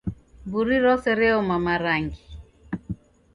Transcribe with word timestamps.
Mburi 0.45 0.75
rose 0.85 1.09
reoma 1.19 1.55
marangi 1.65 2.23